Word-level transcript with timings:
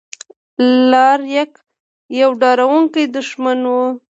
الاریک 0.63 1.51
یو 2.21 2.31
ډاروونکی 2.41 3.03
دښمن 3.15 3.59
و. 3.65 3.69